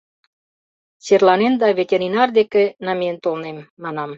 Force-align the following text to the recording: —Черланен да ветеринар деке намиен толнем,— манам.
—Черланен 1.05 1.53
да 1.61 1.67
ветеринар 1.79 2.29
деке 2.37 2.63
намиен 2.85 3.17
толнем,— 3.23 3.57
манам. 3.83 4.09